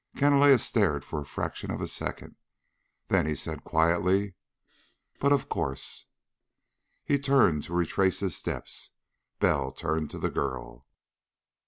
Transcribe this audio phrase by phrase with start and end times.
[0.17, 2.35] Canalejas stared for the fraction of a second.
[3.09, 4.33] Then he said quietly:
[5.19, 6.07] "But of course."
[7.03, 8.89] He turned to retrace his steps.
[9.39, 10.87] Bell turned to the girl.